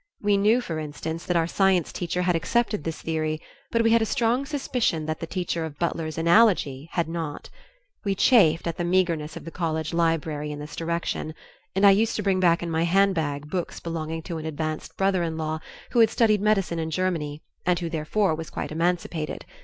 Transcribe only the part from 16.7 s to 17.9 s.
in Germany and who